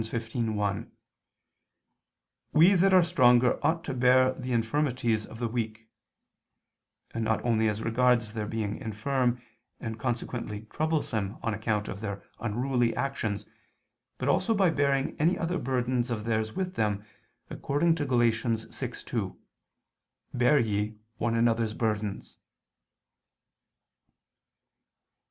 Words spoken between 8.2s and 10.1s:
their being infirm and